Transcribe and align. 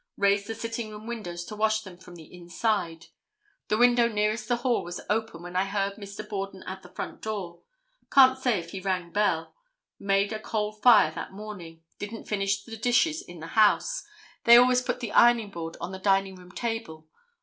Raised 0.17 0.47
the 0.47 0.55
sitting 0.55 0.89
room 0.89 1.05
windows 1.05 1.45
to 1.45 1.55
wash 1.55 1.81
them 1.81 1.95
from 1.95 2.15
the 2.15 2.23
inside. 2.33 3.05
The 3.67 3.77
window 3.77 4.07
nearest 4.07 4.47
the 4.47 4.55
hall 4.55 4.83
was 4.83 4.99
open 5.11 5.43
when 5.43 5.55
I 5.55 5.65
heard 5.65 5.93
Mr. 5.97 6.27
Borden 6.27 6.63
at 6.63 6.81
the 6.81 6.89
front 6.89 7.21
door. 7.21 7.61
Can't 8.11 8.35
say 8.39 8.57
if 8.59 8.71
the 8.71 8.79
bell 8.79 8.99
rang. 9.19 9.45
Made 9.99 10.33
a 10.33 10.39
coal 10.39 10.71
fire 10.71 11.11
that 11.11 11.33
morning. 11.33 11.83
Didn't 11.99 12.27
finish 12.27 12.63
the 12.63 12.77
dishes 12.77 13.21
in 13.21 13.41
the 13.41 13.47
house. 13.53 14.03
They 14.45 14.57
always 14.57 14.81
put 14.81 15.01
the 15.01 15.11
ironing 15.11 15.51
board 15.51 15.77
on 15.79 15.91
the 15.91 15.99
dining 15.99 16.33
room 16.33 16.51
table. 16.51 17.05